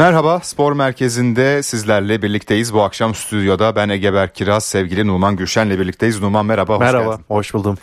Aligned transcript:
Merhaba, 0.00 0.40
Spor 0.40 0.72
Merkezi'nde 0.72 1.62
sizlerle 1.62 2.22
birlikteyiz. 2.22 2.74
Bu 2.74 2.82
akşam 2.82 3.14
stüdyoda 3.14 3.76
ben 3.76 3.88
Egeber 3.88 4.34
Kiraz, 4.34 4.64
sevgili 4.64 5.06
Numan 5.06 5.36
Gülşen'le 5.36 5.70
birlikteyiz. 5.70 6.20
Numan 6.20 6.46
merhaba, 6.46 6.74
hoş 6.74 6.80
Merhaba, 6.80 7.10
geldin. 7.10 7.24
hoş 7.28 7.54
buldum. 7.54 7.78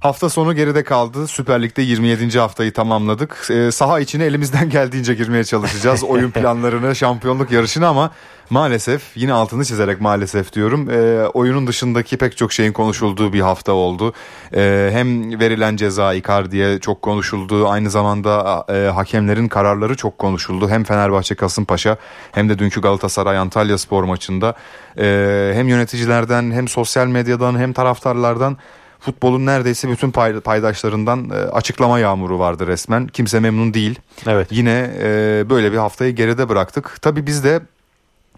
Hafta 0.00 0.28
sonu 0.28 0.54
geride 0.54 0.84
kaldı. 0.84 1.26
Süper 1.26 1.62
Lig'de 1.62 1.82
27. 1.82 2.38
haftayı 2.38 2.72
tamamladık. 2.72 3.48
Ee, 3.50 3.70
saha 3.70 4.00
içine 4.00 4.24
elimizden 4.24 4.70
geldiğince 4.70 5.14
girmeye 5.14 5.44
çalışacağız. 5.44 6.04
Oyun 6.04 6.30
planlarını, 6.30 6.96
şampiyonluk 6.96 7.50
yarışını 7.50 7.88
ama 7.88 8.10
maalesef 8.50 9.02
yine 9.14 9.32
altını 9.32 9.64
çizerek 9.64 10.00
maalesef 10.00 10.52
diyorum. 10.52 10.90
E, 10.90 11.26
oyunun 11.28 11.66
dışındaki 11.66 12.16
pek 12.16 12.36
çok 12.36 12.52
şeyin 12.52 12.72
konuşulduğu 12.72 13.32
bir 13.32 13.40
hafta 13.40 13.72
oldu. 13.72 14.12
E, 14.54 14.90
hem 14.92 15.40
verilen 15.40 15.76
ceza 15.76 16.14
Icardi'ye 16.14 16.78
çok 16.78 17.02
konuşuldu. 17.02 17.68
Aynı 17.68 17.90
zamanda 17.90 18.64
e, 18.68 18.90
hakemlerin 18.90 19.48
kararları 19.48 19.96
çok 19.96 20.18
konuşuldu. 20.18 20.68
Hem 20.68 20.84
Fenerbahçe 20.84 21.34
Kasımpaşa 21.34 21.96
hem 22.32 22.48
de 22.48 22.58
dünkü 22.58 22.80
Galatasaray 22.80 23.38
Antalya 23.38 23.78
spor 23.78 24.04
maçında. 24.04 24.54
E, 24.98 25.52
hem 25.54 25.68
yöneticilerden 25.68 26.50
hem 26.50 26.68
sosyal 26.68 27.06
medyadan 27.06 27.58
hem 27.58 27.72
taraftarlardan 27.72 28.56
futbolun 29.00 29.46
neredeyse 29.46 29.88
bütün 29.90 30.10
paydaşlarından 30.40 31.28
açıklama 31.52 31.98
yağmuru 31.98 32.38
vardı 32.38 32.66
resmen. 32.66 33.06
Kimse 33.06 33.40
memnun 33.40 33.74
değil. 33.74 33.98
Evet. 34.26 34.48
Yine 34.50 34.90
e, 34.98 35.44
böyle 35.50 35.72
bir 35.72 35.76
haftayı 35.76 36.14
geride 36.14 36.48
bıraktık. 36.48 36.96
Tabii 37.02 37.26
biz 37.26 37.44
de 37.44 37.60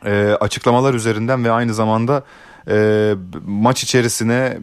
e, 0.05 0.37
açıklamalar 0.41 0.95
üzerinden 0.95 1.45
ve 1.45 1.51
aynı 1.51 1.75
zamanda 1.75 2.23
e, 2.69 3.15
maç 3.47 3.83
içerisine 3.83 4.59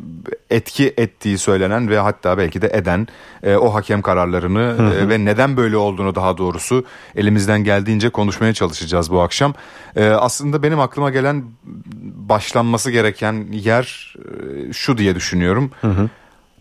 etki 0.49 0.93
ettiği 0.97 1.37
söylenen 1.37 1.89
ve 1.89 1.99
hatta 1.99 2.37
belki 2.37 2.61
de 2.61 2.71
eden 2.73 3.07
e, 3.43 3.55
o 3.55 3.73
hakem 3.73 4.01
kararlarını. 4.01 4.93
E, 5.01 5.09
ve 5.09 5.25
neden 5.25 5.57
böyle 5.57 5.77
olduğunu 5.77 6.15
daha 6.15 6.37
doğrusu 6.37 6.85
elimizden 7.15 7.63
geldiğince 7.63 8.09
konuşmaya 8.09 8.53
çalışacağız 8.53 9.11
bu 9.11 9.21
akşam. 9.21 9.53
E, 9.95 10.09
aslında 10.09 10.63
benim 10.63 10.79
aklıma 10.79 11.09
gelen 11.09 11.43
başlanması 12.29 12.91
gereken 12.91 13.47
yer 13.51 14.15
e, 14.69 14.73
şu 14.73 14.97
diye 14.97 15.15
düşünüyorum. 15.15 15.71
Hı 15.81 15.87
hı. 15.87 16.09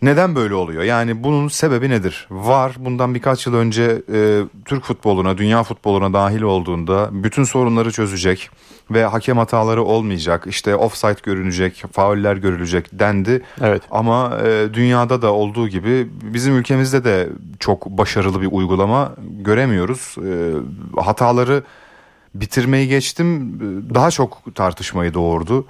Neden 0.01 0.35
böyle 0.35 0.53
oluyor? 0.53 0.83
Yani 0.83 1.23
bunun 1.23 1.47
sebebi 1.47 1.89
nedir? 1.89 2.27
Var 2.31 2.75
bundan 2.79 3.15
birkaç 3.15 3.47
yıl 3.47 3.53
önce 3.53 4.01
e, 4.13 4.41
Türk 4.65 4.83
futboluna, 4.83 5.37
dünya 5.37 5.63
futboluna 5.63 6.13
dahil 6.13 6.41
olduğunda 6.41 7.09
bütün 7.11 7.43
sorunları 7.43 7.91
çözecek 7.91 8.49
ve 8.91 9.05
hakem 9.05 9.37
hataları 9.37 9.83
olmayacak. 9.83 10.43
İşte 10.47 10.75
offside 10.75 11.19
görünecek, 11.23 11.83
fauller 11.91 12.35
görülecek 12.35 12.89
dendi. 12.93 13.43
Evet. 13.61 13.81
Ama 13.91 14.37
e, 14.45 14.73
dünyada 14.73 15.21
da 15.21 15.33
olduğu 15.33 15.67
gibi 15.67 16.09
bizim 16.21 16.57
ülkemizde 16.57 17.03
de 17.03 17.29
çok 17.59 17.85
başarılı 17.85 18.41
bir 18.41 18.49
uygulama 18.51 19.11
göremiyoruz. 19.39 20.15
E, 20.17 20.53
hataları 21.01 21.63
bitirmeyi 22.35 22.87
geçtim 22.87 23.59
daha 23.95 24.11
çok 24.11 24.55
tartışmayı 24.55 25.13
doğurdu. 25.13 25.65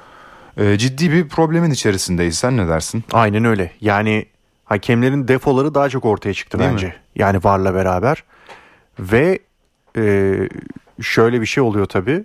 E, 0.58 0.78
ciddi 0.78 1.12
bir 1.12 1.28
problemin 1.28 1.72
içerisindeyiz. 1.72 2.38
Sen 2.38 2.58
ne 2.58 2.68
dersin? 2.68 3.04
Aynen 3.14 3.46
öyle. 3.46 3.72
Yani 3.82 4.26
hakemlerin 4.66 5.28
defoları 5.28 5.74
daha 5.76 5.90
çok 5.90 6.06
ortaya 6.06 6.34
çıktı 6.34 6.60
Değil 6.60 6.72
bence. 6.72 6.88
Mi? 6.88 6.96
Yani 7.16 7.44
VAR'la 7.44 7.74
beraber. 7.74 8.24
Ve 9.00 9.40
e, 9.98 10.36
şöyle 11.02 11.42
bir 11.42 11.46
şey 11.46 11.64
oluyor 11.64 11.86
tabii 11.86 12.24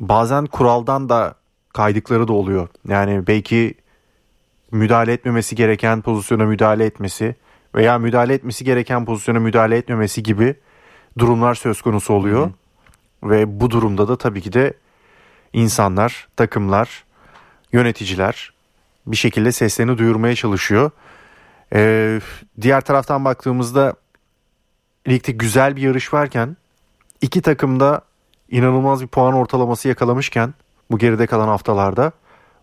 bazen 0.00 0.46
kuraldan 0.46 1.08
da 1.08 1.34
kaydıkları 1.72 2.28
da 2.28 2.32
oluyor. 2.32 2.68
Yani 2.88 3.26
belki 3.26 3.74
müdahale 4.70 5.12
etmemesi 5.12 5.56
gereken 5.56 6.02
pozisyona 6.02 6.44
müdahale 6.44 6.84
etmesi 6.84 7.34
veya 7.74 7.98
müdahale 7.98 8.34
etmesi 8.34 8.64
gereken 8.64 9.04
pozisyona 9.04 9.40
müdahale 9.40 9.76
etmemesi 9.76 10.22
gibi 10.22 10.54
durumlar 11.18 11.54
söz 11.54 11.82
konusu 11.82 12.14
oluyor. 12.14 12.40
Hı 12.40 12.50
hı. 13.26 13.30
Ve 13.30 13.60
bu 13.60 13.70
durumda 13.70 14.08
da 14.08 14.18
tabii 14.18 14.40
ki 14.40 14.52
de 14.52 14.74
insanlar, 15.52 16.28
takımlar, 16.36 17.04
yöneticiler 17.72 18.52
bir 19.06 19.16
şekilde 19.16 19.52
seslerini 19.52 19.98
duyurmaya 19.98 20.34
çalışıyor. 20.34 20.90
Ee, 21.74 22.20
diğer 22.60 22.80
taraftan 22.80 23.24
baktığımızda 23.24 23.94
ligde 25.08 25.32
güzel 25.32 25.76
bir 25.76 25.82
yarış 25.82 26.14
varken 26.14 26.56
iki 27.20 27.42
takım 27.42 27.80
da 27.80 28.00
inanılmaz 28.50 29.02
bir 29.02 29.06
puan 29.06 29.34
ortalaması 29.34 29.88
yakalamışken 29.88 30.54
bu 30.90 30.98
geride 30.98 31.26
kalan 31.26 31.48
haftalarda 31.48 32.12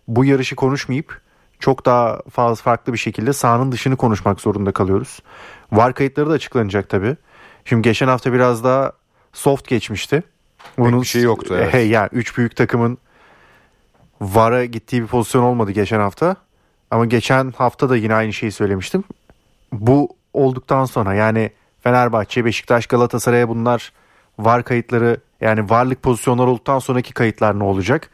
bu 0.08 0.24
yarışı 0.24 0.56
konuşmayıp 0.56 1.20
çok 1.58 1.86
daha 1.86 2.20
fazla 2.30 2.62
farklı 2.62 2.92
bir 2.92 2.98
şekilde 2.98 3.32
sahanın 3.32 3.72
dışını 3.72 3.96
konuşmak 3.96 4.40
zorunda 4.40 4.72
kalıyoruz. 4.72 5.22
Var 5.72 5.94
kayıtları 5.94 6.30
da 6.30 6.32
açıklanacak 6.32 6.88
tabii. 6.88 7.16
Şimdi 7.64 7.82
geçen 7.82 8.08
hafta 8.08 8.32
biraz 8.32 8.64
daha 8.64 8.92
soft 9.32 9.68
geçmişti. 9.68 10.22
Bunun 10.78 11.00
bir 11.00 11.06
şey 11.06 11.22
yoktu. 11.22 11.54
Evet. 11.58 11.74
He, 11.74 11.78
yani 11.78 12.08
üç 12.12 12.38
büyük 12.38 12.56
takımın 12.56 12.98
VAR'a 14.20 14.64
gittiği 14.64 15.02
bir 15.02 15.06
pozisyon 15.06 15.42
olmadı 15.42 15.70
geçen 15.70 16.00
hafta. 16.00 16.36
Ama 16.90 17.06
geçen 17.06 17.52
hafta 17.56 17.88
da 17.90 17.96
yine 17.96 18.14
aynı 18.14 18.32
şeyi 18.32 18.52
söylemiştim. 18.52 19.04
Bu 19.72 20.08
olduktan 20.32 20.84
sonra 20.84 21.14
yani 21.14 21.50
Fenerbahçe, 21.80 22.44
Beşiktaş, 22.44 22.86
Galatasaray'a 22.86 23.48
bunlar 23.48 23.92
VAR 24.38 24.62
kayıtları 24.64 25.20
yani 25.40 25.70
varlık 25.70 26.02
pozisyonları 26.02 26.50
olduktan 26.50 26.78
sonraki 26.78 27.14
kayıtlar 27.14 27.58
ne 27.58 27.64
olacak? 27.64 28.10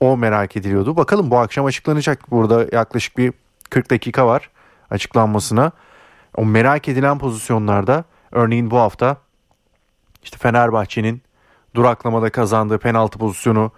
O 0.00 0.16
merak 0.16 0.56
ediliyordu. 0.56 0.96
Bakalım 0.96 1.30
bu 1.30 1.38
akşam 1.38 1.66
açıklanacak. 1.66 2.30
Burada 2.30 2.66
yaklaşık 2.72 3.18
bir 3.18 3.32
40 3.70 3.90
dakika 3.90 4.26
var 4.26 4.50
açıklanmasına. 4.90 5.72
O 6.36 6.44
merak 6.44 6.88
edilen 6.88 7.18
pozisyonlarda 7.18 8.04
örneğin 8.32 8.70
bu 8.70 8.78
hafta 8.78 9.16
işte 10.24 10.38
Fenerbahçe'nin 10.38 11.22
duraklamada 11.74 12.30
kazandığı 12.30 12.78
penaltı 12.78 13.18
pozisyonu 13.18 13.72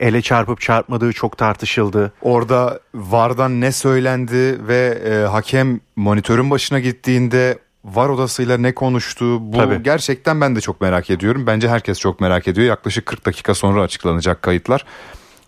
ele 0.00 0.22
çarpıp 0.22 0.60
çarpmadığı 0.60 1.12
çok 1.12 1.38
tartışıldı. 1.38 2.12
Orada 2.22 2.80
VAR'dan 2.94 3.60
ne 3.60 3.72
söylendi 3.72 4.68
ve 4.68 4.98
e, 5.06 5.26
hakem 5.26 5.80
monitörün 5.96 6.50
başına 6.50 6.80
gittiğinde 6.80 7.58
var 7.84 8.08
odasıyla 8.08 8.58
ne 8.58 8.74
konuştu 8.74 9.52
bu 9.52 9.56
Tabii. 9.56 9.82
gerçekten 9.82 10.40
ben 10.40 10.56
de 10.56 10.60
çok 10.60 10.80
merak 10.80 11.10
ediyorum. 11.10 11.46
Bence 11.46 11.68
herkes 11.68 12.00
çok 12.00 12.20
merak 12.20 12.48
ediyor. 12.48 12.66
Yaklaşık 12.66 13.06
40 13.06 13.26
dakika 13.26 13.54
sonra 13.54 13.82
açıklanacak 13.82 14.42
kayıtlar. 14.42 14.84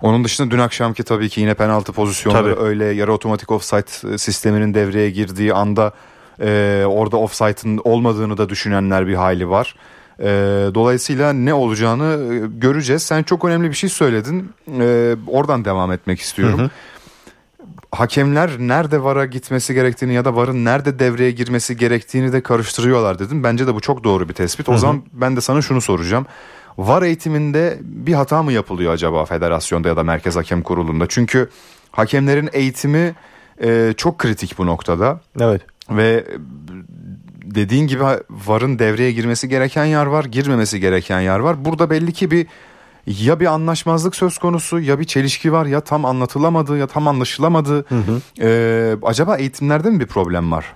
Onun 0.03 0.25
dışında 0.25 0.51
dün 0.51 0.59
akşamki 0.59 1.03
tabii 1.03 1.29
ki 1.29 1.41
yine 1.41 1.55
penaltı 1.55 1.93
pozisyonları 1.93 2.55
tabii. 2.55 2.65
öyle 2.65 2.85
yarı 2.85 3.13
otomatik 3.13 3.51
offside 3.51 4.19
sisteminin 4.19 4.75
devreye 4.75 5.11
girdiği 5.11 5.55
anda 5.55 5.93
e, 6.41 6.85
orada 6.87 7.17
offside'ın 7.17 7.81
olmadığını 7.85 8.39
da 8.39 8.49
düşünenler 8.49 9.07
bir 9.07 9.15
hali 9.15 9.51
var. 9.51 9.75
E, 10.21 10.25
dolayısıyla 10.75 11.33
ne 11.33 11.55
olacağını 11.55 12.35
e, 12.35 12.59
göreceğiz. 12.59 13.03
Sen 13.03 13.23
çok 13.23 13.45
önemli 13.45 13.69
bir 13.69 13.75
şey 13.75 13.91
söyledin. 13.91 14.53
E, 14.81 15.17
oradan 15.27 15.65
devam 15.65 15.93
etmek 15.93 16.21
istiyorum. 16.21 16.59
Hı 16.59 16.65
hı 16.65 16.71
hakemler 17.93 18.51
nerede 18.59 19.05
VAR'a 19.05 19.27
gitmesi 19.27 19.75
gerektiğini 19.75 20.15
ya 20.15 20.25
da 20.25 20.37
VAR'ın 20.37 20.65
nerede 20.65 20.99
devreye 20.99 21.31
girmesi 21.31 21.77
gerektiğini 21.77 22.33
de 22.33 22.41
karıştırıyorlar 22.41 23.19
dedim. 23.19 23.45
Bence 23.45 23.67
de 23.67 23.75
bu 23.75 23.81
çok 23.81 24.05
doğru 24.05 24.29
bir 24.29 24.35
tespit. 24.35 24.69
O 24.69 24.73
Hı-hı. 24.73 24.81
zaman 24.81 25.03
ben 25.13 25.37
de 25.37 25.41
sana 25.41 25.63
şunu 25.63 25.81
soracağım. 25.81 26.27
VAR 26.79 27.03
eğitiminde 27.03 27.79
bir 27.83 28.15
hata 28.15 28.43
mı 28.43 28.53
yapılıyor 28.53 28.93
acaba 28.93 29.25
federasyonda 29.25 29.89
ya 29.89 29.97
da 29.97 30.03
Merkez 30.03 30.37
Hakem 30.37 30.63
Kurulu'nda? 30.63 31.07
Çünkü 31.09 31.49
hakemlerin 31.91 32.51
eğitimi 32.53 33.15
e, 33.63 33.95
çok 33.97 34.19
kritik 34.19 34.59
bu 34.59 34.67
noktada. 34.67 35.21
Evet. 35.41 35.63
Ve 35.91 36.25
dediğin 37.55 37.87
gibi 37.87 38.03
VAR'ın 38.31 38.79
devreye 38.79 39.13
girmesi 39.13 39.49
gereken 39.49 39.85
yer 39.85 40.07
var, 40.07 40.25
girmemesi 40.25 40.81
gereken 40.81 41.21
yer 41.21 41.39
var. 41.39 41.65
Burada 41.65 41.91
belli 41.91 42.13
ki 42.13 42.31
bir 42.31 42.47
ya 43.07 43.41
bir 43.41 43.47
anlaşmazlık 43.47 44.17
söz 44.17 44.39
konusu 44.39 44.81
ya 44.81 45.01
bir 45.01 45.05
çelişki 45.05 45.53
var 45.53 45.67
ya 45.67 45.81
tam 45.81 46.05
anlatılamadı 46.05 46.79
ya 46.79 46.87
tam 46.87 47.09
anlaşılamadı. 47.09 47.85
Hı 47.89 47.95
hı. 47.95 48.21
Ee, 48.41 48.97
acaba 49.03 49.37
eğitimlerde 49.37 49.91
mi 49.91 50.01
bir 50.01 50.07
problem 50.07 50.53
var? 50.53 50.75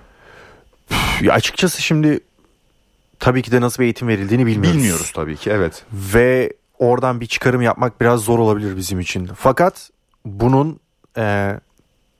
Ya 1.21 1.33
açıkçası 1.33 1.81
şimdi 1.81 2.19
tabii 3.19 3.41
ki 3.41 3.51
de 3.51 3.61
nasıl 3.61 3.79
bir 3.79 3.83
eğitim 3.83 4.07
verildiğini 4.07 4.45
bilmiyoruz. 4.45 4.79
Bilmiyoruz 4.79 5.11
tabii 5.15 5.35
ki 5.35 5.49
evet. 5.49 5.83
Ve 5.93 6.53
oradan 6.79 7.21
bir 7.21 7.25
çıkarım 7.25 7.61
yapmak 7.61 8.01
biraz 8.01 8.21
zor 8.21 8.39
olabilir 8.39 8.77
bizim 8.77 8.99
için. 8.99 9.29
Fakat 9.35 9.89
bunun 10.25 10.79
e, 11.17 11.55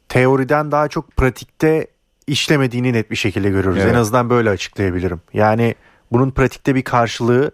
teoriden 0.10 0.72
daha 0.72 0.88
çok 0.88 1.18
pratikte 1.18 1.88
işlemediğini 2.28 2.94
net 2.94 3.12
bir 3.12 3.16
şekilde 3.16 3.50
görüyoruz. 3.50 3.82
Evet. 3.82 3.94
En 3.94 3.98
azından 3.98 4.30
böyle 4.30 4.50
açıklayabilirim. 4.50 5.22
Yani 5.34 5.76
bunun 6.12 6.32
pratikte 6.32 6.76
bir 6.76 6.82
karşılığı 6.82 7.52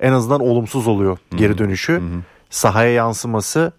en 0.00 0.12
azından 0.12 0.40
olumsuz 0.40 0.88
oluyor 0.88 1.18
geri 1.36 1.58
dönüşü. 1.58 1.92
Hı 1.92 1.96
hı. 1.96 2.20
Sahaya 2.50 2.92
yansıması 2.92 3.72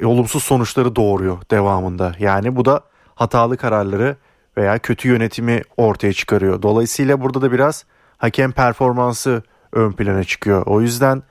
e, 0.00 0.06
olumsuz 0.06 0.42
sonuçları 0.42 0.96
doğuruyor 0.96 1.38
devamında. 1.50 2.14
Yani 2.18 2.56
bu 2.56 2.64
da 2.64 2.80
hatalı 3.14 3.56
kararları 3.56 4.16
veya 4.56 4.78
kötü 4.78 5.08
yönetimi 5.08 5.62
ortaya 5.76 6.12
çıkarıyor. 6.12 6.62
Dolayısıyla 6.62 7.20
burada 7.20 7.42
da 7.42 7.52
biraz 7.52 7.84
hakem 8.18 8.52
performansı 8.52 9.42
ön 9.72 9.92
plana 9.92 10.24
çıkıyor. 10.24 10.66
O 10.66 10.80
yüzden 10.80 11.22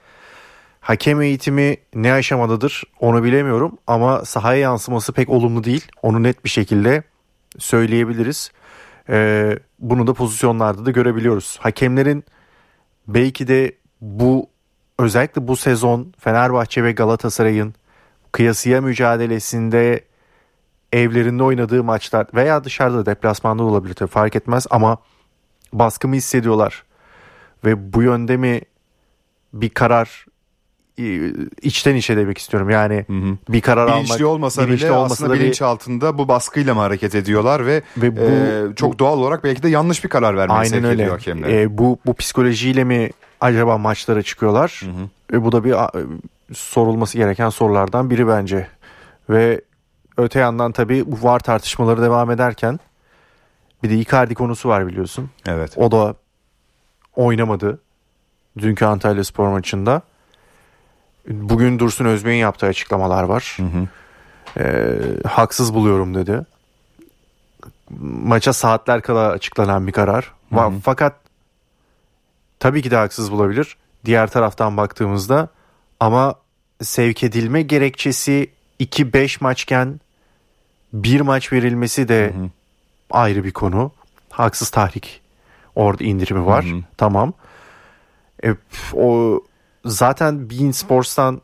hakem 0.81 1.21
eğitimi 1.21 1.77
ne 1.95 2.13
aşamadadır 2.13 2.83
onu 2.99 3.23
bilemiyorum 3.23 3.77
ama 3.87 4.25
sahaya 4.25 4.59
yansıması 4.59 5.13
pek 5.13 5.29
olumlu 5.29 5.63
değil. 5.63 5.87
Onu 6.01 6.23
net 6.23 6.45
bir 6.45 6.49
şekilde 6.49 7.03
söyleyebiliriz. 7.57 8.51
Ee, 9.09 9.59
bunu 9.79 10.07
da 10.07 10.13
pozisyonlarda 10.13 10.85
da 10.85 10.91
görebiliyoruz. 10.91 11.57
Hakemlerin 11.61 12.23
belki 13.07 13.47
de 13.47 13.75
bu 14.01 14.49
özellikle 14.99 15.47
bu 15.47 15.55
sezon 15.55 16.13
Fenerbahçe 16.19 16.83
ve 16.83 16.91
Galatasaray'ın 16.91 17.73
kıyasıya 18.31 18.81
mücadelesinde 18.81 20.03
evlerinde 20.93 21.43
oynadığı 21.43 21.83
maçlar 21.83 22.27
veya 22.33 22.63
dışarıda 22.63 23.05
deplasmanda 23.05 23.63
olabilir 23.63 23.93
tabii 23.93 24.09
fark 24.09 24.35
etmez 24.35 24.67
ama 24.69 24.97
baskı 25.73 26.07
mı 26.07 26.15
hissediyorlar 26.15 26.83
ve 27.65 27.93
bu 27.93 28.01
yönde 28.01 28.37
mi 28.37 28.61
bir 29.53 29.69
karar 29.69 30.25
e, 30.27 30.28
içten 31.61 31.95
içe 31.95 32.17
demek 32.17 32.37
istiyorum. 32.37 32.69
Yani 32.69 33.05
hı 33.07 33.13
hı. 33.13 33.37
bir 33.49 33.61
karar 33.61 33.95
bilinçli 33.95 34.13
almak 34.13 34.35
olmasa 34.35 34.67
bilinçli 34.67 34.85
bile 34.85 34.91
olmasa 34.91 35.13
aslında 35.13 35.33
bilinç 35.33 35.61
bir... 35.61 35.65
altında 35.65 36.17
bu 36.17 36.27
baskıyla 36.27 36.73
mı 36.73 36.79
hareket 36.79 37.15
ediyorlar 37.15 37.65
ve, 37.65 37.81
ve 37.97 38.17
bu, 38.17 38.21
e, 38.21 38.75
çok 38.75 38.93
bu, 38.93 38.99
doğal 38.99 39.19
olarak 39.19 39.43
belki 39.43 39.63
de 39.63 39.69
yanlış 39.69 40.03
bir 40.03 40.09
karar 40.09 40.37
vermeyi 40.37 40.59
aynen 40.59 40.69
sevk 40.69 40.85
öyle. 40.85 41.03
ediyor 41.03 41.17
hakemler. 41.17 41.49
E, 41.49 41.77
bu 41.77 41.99
bu 42.05 42.13
psikolojiyle 42.13 42.83
mi 42.83 43.09
acaba 43.41 43.77
maçlara 43.77 44.21
çıkıyorlar? 44.21 44.81
Hı 44.83 44.89
hı. 44.89 45.37
E, 45.37 45.45
bu 45.45 45.51
da 45.51 45.63
bir 45.63 45.75
sorulması 46.53 47.17
gereken 47.17 47.49
sorulardan 47.49 48.09
biri 48.09 48.27
bence. 48.27 48.67
Ve 49.29 49.61
öte 50.17 50.39
yandan 50.39 50.71
tabii 50.71 51.03
bu 51.07 51.27
VAR 51.27 51.39
tartışmaları 51.39 52.01
devam 52.01 52.31
ederken 52.31 52.79
bir 53.83 53.89
de 53.89 53.95
Icardi 53.95 54.35
konusu 54.35 54.69
var 54.69 54.87
biliyorsun. 54.87 55.29
Evet. 55.47 55.73
O 55.77 55.91
da 55.91 56.15
oynamadı 57.15 57.79
dünkü 58.57 58.85
Antalya 58.85 59.23
Spor 59.23 59.47
maçında. 59.47 60.01
Bugün 61.29 61.79
Dursun 61.79 62.05
Özbey'in 62.05 62.39
yaptığı 62.39 62.65
açıklamalar 62.65 63.23
var. 63.23 63.57
Hı 63.57 63.63
hı. 63.63 63.87
E, 64.63 64.97
haksız 65.27 65.73
buluyorum 65.73 66.15
dedi. 66.15 66.45
Maça 67.99 68.53
saatler 68.53 69.01
kala 69.01 69.29
açıklanan 69.29 69.87
bir 69.87 69.91
karar. 69.91 70.33
Hı 70.53 70.59
hı. 70.59 70.73
Fakat 70.83 71.15
tabii 72.59 72.81
ki 72.81 72.91
de 72.91 72.95
haksız 72.95 73.31
bulabilir. 73.31 73.77
Diğer 74.05 74.27
taraftan 74.27 74.77
baktığımızda 74.77 75.47
ama 75.99 76.35
sevk 76.81 77.23
edilme 77.23 77.61
gerekçesi 77.61 78.49
2-5 78.79 79.43
maçken 79.43 79.99
bir 80.93 81.21
maç 81.21 81.53
verilmesi 81.53 82.07
de 82.07 82.33
hı 82.35 82.39
hı. 82.39 82.49
ayrı 83.11 83.43
bir 83.43 83.51
konu. 83.51 83.91
Haksız 84.29 84.69
tahrik 84.69 85.21
orada 85.75 86.03
indirimi 86.03 86.45
var. 86.45 86.65
Hı 86.65 86.75
hı. 86.75 86.81
Tamam. 86.97 87.33
E, 88.43 88.55
o 88.93 89.39
zaten 89.85 90.49
Bein 90.49 90.71
Sports'tan 90.71 91.41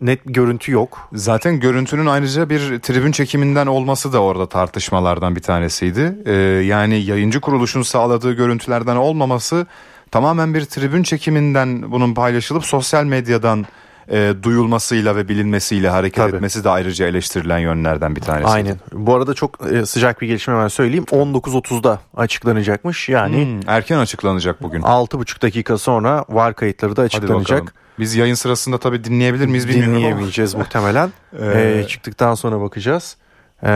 net 0.00 0.20
görüntü 0.24 0.72
yok. 0.72 1.08
Zaten 1.12 1.60
görüntünün 1.60 2.06
ayrıca 2.06 2.50
bir 2.50 2.78
tribün 2.78 3.12
çekiminden 3.12 3.66
olması 3.66 4.12
da 4.12 4.22
orada 4.22 4.48
tartışmalardan 4.48 5.36
bir 5.36 5.42
tanesiydi. 5.42 6.18
Ee, 6.26 6.32
yani 6.66 7.00
yayıncı 7.00 7.40
kuruluşun 7.40 7.82
sağladığı 7.82 8.32
görüntülerden 8.32 8.96
olmaması 8.96 9.66
tamamen 10.10 10.54
bir 10.54 10.64
tribün 10.64 11.02
çekiminden 11.02 11.92
bunun 11.92 12.14
paylaşılıp 12.14 12.64
sosyal 12.64 13.04
medyadan 13.04 13.66
e, 14.10 14.34
duyulmasıyla 14.42 15.16
ve 15.16 15.28
bilinmesiyle 15.28 15.88
hareket 15.88 16.16
Tabii. 16.16 16.36
etmesi 16.36 16.64
de 16.64 16.70
ayrıca 16.70 17.06
eleştirilen 17.06 17.58
yönlerden 17.58 18.16
bir 18.16 18.20
tanesi. 18.20 18.48
Aynen. 18.48 18.76
Bu 18.92 19.14
arada 19.14 19.34
çok 19.34 19.72
e, 19.72 19.86
sıcak 19.86 20.20
bir 20.20 20.26
gelişme 20.26 20.54
hemen 20.54 20.68
söyleyeyim. 20.68 21.04
19.30'da 21.04 22.00
açıklanacakmış. 22.16 23.08
Yani 23.08 23.44
hmm, 23.44 23.60
erken 23.66 23.98
açıklanacak 23.98 24.62
bugün. 24.62 24.80
6.5 24.80 25.42
dakika 25.42 25.78
sonra 25.78 26.24
var 26.28 26.54
kayıtları 26.54 26.96
da 26.96 27.02
açıklanacak. 27.02 27.74
Biz 27.98 28.14
yayın 28.14 28.34
sırasında 28.34 28.78
tabii 28.78 29.04
dinleyebilir 29.04 29.46
miyiz 29.46 29.68
bilmiyorum 29.68 29.94
Dinleyemeyeceğiz 29.94 30.54
muhtemelen. 30.54 31.12
ee... 31.38 31.80
ee, 31.82 31.88
çıktıktan 31.88 32.34
sonra 32.34 32.60
bakacağız. 32.60 33.16
Ee, 33.64 33.68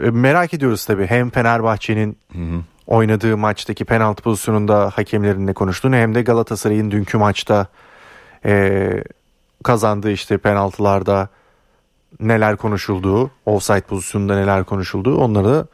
merak 0.00 0.54
ediyoruz 0.54 0.84
tabii 0.84 1.06
hem 1.06 1.30
Fenerbahçe'nin 1.30 2.18
oynadığı 2.86 3.36
maçtaki 3.36 3.84
penaltı 3.84 4.22
pozisyonunda 4.22 4.90
hakemlerin 4.94 5.46
ne 5.46 5.52
konuştuğunu 5.52 5.96
hem 5.96 6.14
de 6.14 6.22
Galatasaray'ın 6.22 6.90
dünkü 6.90 7.18
maçta 7.18 7.66
e, 8.44 8.90
kazandığı 9.66 10.10
işte 10.10 10.38
penaltılarda 10.38 11.28
neler 12.20 12.56
konuşulduğu, 12.56 13.30
offside 13.46 13.80
pozisyonunda 13.80 14.36
neler 14.36 14.64
konuşulduğu 14.64 15.16
onları 15.16 15.66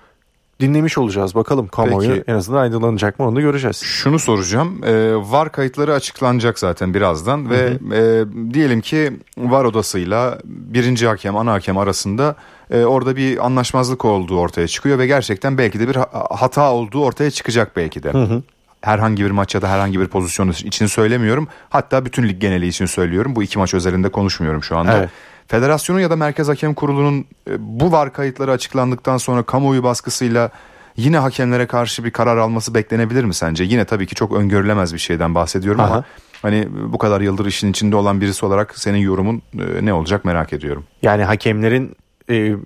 dinlemiş 0.61 0.99
olacağız. 0.99 1.35
Bakalım 1.35 1.69
kamuoyu 1.69 2.09
Peki, 2.09 2.25
en 2.27 2.35
azından 2.35 2.59
aydınlanacak 2.59 3.19
mı 3.19 3.27
onu 3.27 3.41
göreceğiz. 3.41 3.77
Şunu 3.77 4.19
soracağım. 4.19 4.85
E, 4.85 5.15
VAR 5.15 5.53
kayıtları 5.53 5.95
açıklanacak 5.95 6.59
zaten 6.59 6.95
birazdan 6.95 7.51
ve 7.51 7.71
hı 7.71 7.79
hı. 7.89 7.95
E, 7.95 8.55
diyelim 8.55 8.81
ki 8.81 9.13
VAR 9.39 9.65
odasıyla 9.65 10.39
birinci 10.45 11.07
hakem, 11.07 11.37
ana 11.37 11.53
hakem 11.53 11.79
arasında 11.79 12.37
e, 12.71 12.85
orada 12.85 13.17
bir 13.17 13.47
anlaşmazlık 13.47 14.05
olduğu 14.05 14.39
ortaya 14.39 14.69
çıkıyor 14.69 14.99
ve 14.99 15.07
gerçekten 15.07 15.59
belki 15.59 15.81
de 15.81 15.89
bir 15.89 15.97
hata 16.31 16.73
olduğu 16.73 17.05
ortaya 17.05 17.31
çıkacak 17.31 17.77
belki 17.77 18.03
de. 18.03 18.13
Hı 18.13 18.23
hı 18.23 18.43
herhangi 18.83 19.25
bir 19.25 19.31
maç 19.31 19.55
ya 19.55 19.63
da 19.63 19.69
herhangi 19.69 20.01
bir 20.01 20.07
pozisyon 20.07 20.51
için 20.51 20.87
söylemiyorum. 20.87 21.49
Hatta 21.71 22.05
bütün 22.05 22.29
lig 22.29 22.41
geneli 22.41 22.69
için 22.69 22.87
söylüyorum. 22.87 23.37
Bu 23.37 23.43
iki 23.43 23.59
maç 23.59 23.75
özelinde 23.75 24.09
konuşmuyorum 24.09 24.63
şu 24.63 24.77
anda. 24.77 24.99
Evet. 24.99 25.11
Federasyonun 25.47 26.01
ya 26.01 26.11
da 26.11 26.17
Merkez 26.17 26.49
Hakem 26.49 26.75
Kurulu'nun 26.75 27.25
e, 27.51 27.55
bu 27.59 27.93
var 27.93 28.13
kayıtları 28.13 28.51
açıklandıktan 28.51 29.17
sonra 29.17 29.43
kamuoyu 29.43 29.83
baskısıyla 29.83 30.51
yine 30.97 31.19
hakemlere 31.19 31.67
karşı 31.67 32.05
bir 32.05 32.11
karar 32.11 32.37
alması 32.37 32.75
beklenebilir 32.75 33.25
mi 33.25 33.35
sence? 33.35 33.65
Yine 33.65 33.85
tabii 33.85 34.07
ki 34.07 34.15
çok 34.15 34.33
öngörülemez 34.33 34.95
bir 34.95 34.99
şeyden 34.99 35.35
bahsediyorum 35.35 35.81
Aha. 35.81 35.93
ama 35.93 36.05
hani 36.43 36.69
bu 36.93 36.99
kadar 36.99 37.21
yıldır 37.21 37.47
işin 37.47 37.71
içinde 37.71 37.97
olan 37.97 38.21
birisi 38.21 38.47
olarak 38.47 38.79
senin 38.79 38.99
yorumun 38.99 39.43
e, 39.59 39.85
ne 39.85 39.93
olacak 39.93 40.25
merak 40.25 40.53
ediyorum. 40.53 40.85
Yani 41.03 41.25
hakemlerin 41.25 41.97
e, 42.31 42.57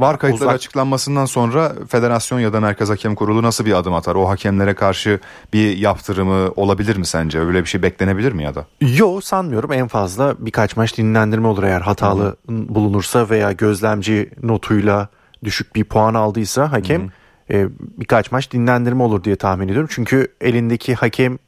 Var 0.00 0.18
kayıtları 0.18 0.48
Uzak... 0.48 0.54
açıklanmasından 0.54 1.24
sonra 1.24 1.72
federasyon 1.88 2.40
ya 2.40 2.52
da 2.52 2.60
Merkez 2.60 2.90
Hakem 2.90 3.14
Kurulu 3.14 3.42
nasıl 3.42 3.64
bir 3.64 3.72
adım 3.72 3.94
atar? 3.94 4.14
O 4.14 4.28
hakemlere 4.28 4.74
karşı 4.74 5.20
bir 5.52 5.76
yaptırımı 5.76 6.52
olabilir 6.56 6.96
mi 6.96 7.06
sence? 7.06 7.40
Öyle 7.40 7.60
bir 7.60 7.68
şey 7.68 7.82
beklenebilir 7.82 8.32
mi 8.32 8.42
ya 8.42 8.54
da? 8.54 8.66
Yo 8.80 9.20
sanmıyorum. 9.20 9.72
En 9.72 9.88
fazla 9.88 10.34
birkaç 10.38 10.76
maç 10.76 10.98
dinlendirme 10.98 11.48
olur 11.48 11.62
eğer 11.62 11.80
hatalı 11.80 12.24
Hı-hı. 12.24 12.34
bulunursa 12.48 13.30
veya 13.30 13.52
gözlemci 13.52 14.30
notuyla 14.42 15.08
düşük 15.44 15.76
bir 15.76 15.84
puan 15.84 16.14
aldıysa 16.14 16.72
hakem 16.72 17.10
e, 17.50 17.66
birkaç 17.80 18.32
maç 18.32 18.52
dinlendirme 18.52 19.02
olur 19.02 19.24
diye 19.24 19.36
tahmin 19.36 19.68
ediyorum. 19.68 19.88
Çünkü 19.92 20.28
elindeki 20.40 20.94
hakem 20.94 21.38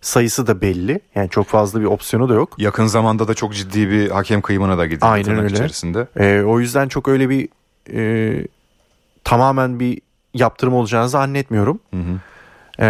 sayısı 0.00 0.46
da 0.46 0.60
belli. 0.60 1.00
Yani 1.14 1.30
çok 1.30 1.46
fazla 1.46 1.80
bir 1.80 1.84
opsiyonu 1.84 2.28
da 2.28 2.34
yok. 2.34 2.54
Yakın 2.58 2.86
zamanda 2.86 3.28
da 3.28 3.34
çok 3.34 3.54
ciddi 3.54 3.90
bir 3.90 4.10
hakem 4.10 4.42
kıyımına 4.42 4.78
da 4.78 4.86
gidildi 4.86 5.04
Aynen 5.06 5.38
öyle. 5.38 5.54
içerisinde. 5.54 6.06
E, 6.16 6.42
o 6.42 6.60
yüzden 6.60 6.88
çok 6.88 7.08
öyle 7.08 7.28
bir 7.28 7.48
e, 7.92 8.46
tamamen 9.24 9.80
bir 9.80 10.00
yaptırım 10.34 10.74
olacağını 10.74 11.08
zannetmiyorum. 11.08 11.80
Hı 11.94 12.00
hı. 12.00 12.20
E, 12.78 12.86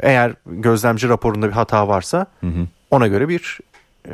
eğer 0.00 0.34
gözlemci 0.46 1.08
raporunda 1.08 1.46
bir 1.48 1.52
hata 1.52 1.88
varsa 1.88 2.26
hı 2.40 2.46
hı. 2.46 2.66
ona 2.90 3.06
göre 3.06 3.28
bir 3.28 3.58
e, 4.08 4.12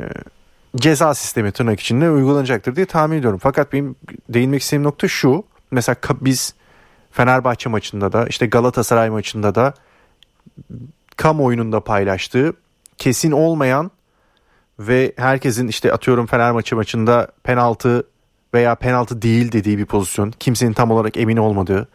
ceza 0.75 1.13
sistemi 1.13 1.51
tırnak 1.51 1.79
içinde 1.79 2.09
uygulanacaktır 2.09 2.75
diye 2.75 2.85
tahmin 2.85 3.17
ediyorum. 3.17 3.39
Fakat 3.43 3.73
benim 3.73 3.95
değinmek 4.29 4.61
istediğim 4.61 4.83
nokta 4.83 5.07
şu. 5.07 5.43
Mesela 5.71 5.95
biz 6.21 6.53
Fenerbahçe 7.11 7.69
maçında 7.69 8.11
da 8.11 8.27
işte 8.27 8.45
Galatasaray 8.45 9.09
maçında 9.09 9.55
da 9.55 9.73
kamuoyunun 11.17 11.71
da 11.71 11.79
paylaştığı 11.79 12.53
kesin 12.97 13.31
olmayan 13.31 13.91
ve 14.79 15.13
herkesin 15.17 15.67
işte 15.67 15.93
atıyorum 15.93 16.25
Fenerbahçe 16.25 16.75
maçında 16.75 17.27
penaltı 17.43 18.07
veya 18.53 18.75
penaltı 18.75 19.21
değil 19.21 19.51
dediği 19.51 19.77
bir 19.77 19.85
pozisyon. 19.85 20.31
Kimsenin 20.31 20.73
tam 20.73 20.91
olarak 20.91 21.17
emin 21.17 21.37
olmadığı. 21.37 21.87